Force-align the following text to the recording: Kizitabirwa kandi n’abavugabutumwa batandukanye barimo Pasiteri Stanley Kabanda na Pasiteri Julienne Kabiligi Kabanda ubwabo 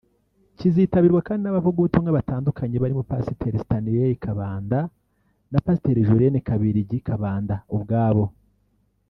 Kizitabirwa 0.57 1.21
kandi 1.27 1.41
n’abavugabutumwa 1.43 2.15
batandukanye 2.17 2.75
barimo 2.83 3.03
Pasiteri 3.11 3.57
Stanley 3.63 4.13
Kabanda 4.23 4.79
na 5.51 5.59
Pasiteri 5.65 6.05
Julienne 6.07 6.39
Kabiligi 6.47 6.97
Kabanda 7.07 7.55
ubwabo 7.75 8.25